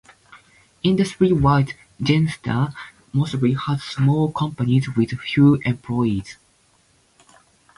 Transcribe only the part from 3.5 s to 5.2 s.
has small companies with